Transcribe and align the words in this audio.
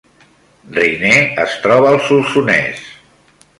Riner 0.77 1.19
es 1.45 1.53
troba 1.67 1.93
al 1.93 2.01
Solsonès 2.09 2.83